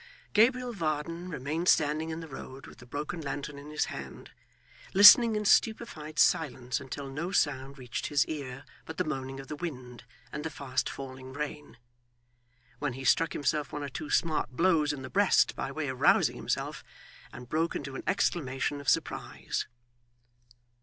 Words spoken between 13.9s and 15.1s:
smart blows in the